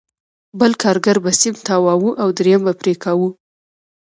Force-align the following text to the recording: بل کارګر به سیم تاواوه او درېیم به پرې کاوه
بل 0.59 0.71
کارګر 0.81 1.17
به 1.23 1.31
سیم 1.39 1.55
تاواوه 1.67 2.11
او 2.21 2.27
درېیم 2.37 2.61
به 2.65 2.73
پرې 2.79 2.93
کاوه 3.03 3.29